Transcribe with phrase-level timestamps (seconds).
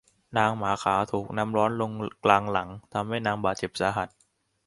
[0.37, 1.91] นางหมาขาวถูกน้ำร้อนลง
[2.23, 4.09] กลางหลังทำให้นางบาดเจ็บสาหัส